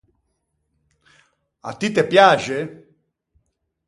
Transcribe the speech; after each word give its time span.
À 1.69 1.71
ti 1.79 1.87
te 1.95 2.01
piaxe? 2.11 2.57